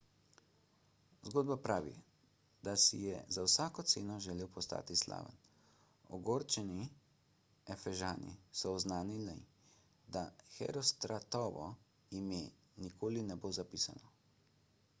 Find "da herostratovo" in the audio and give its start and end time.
10.17-11.67